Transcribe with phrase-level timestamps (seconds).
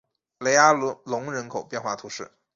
[0.39, 2.31] 雷阿隆人口变化图示